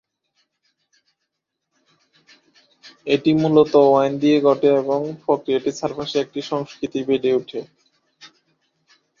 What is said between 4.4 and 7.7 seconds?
ঘটে এবং প্রক্রিয়াটির চারপাশে একটি সংস্কৃতি বেড়ে ওঠে।